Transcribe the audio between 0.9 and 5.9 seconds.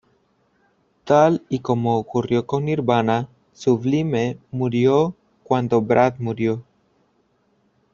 Tal y como ocurrió con Nirvana, Sublime murió cuando